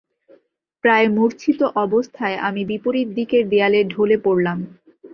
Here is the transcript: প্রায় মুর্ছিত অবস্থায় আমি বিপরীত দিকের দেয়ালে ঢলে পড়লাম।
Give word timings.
প্রায় 0.83 1.07
মুর্ছিত 1.09 1.59
অবস্থায় 1.83 2.37
আমি 2.47 2.61
বিপরীত 2.65 3.07
দিকের 3.17 3.43
দেয়ালে 3.49 3.79
ঢলে 3.83 4.17
পড়লাম। 4.17 4.57